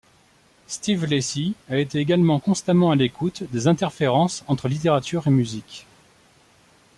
[0.65, 5.85] Steve Lacy a été également constamment à l'écoute des interférences entre littérature et musique.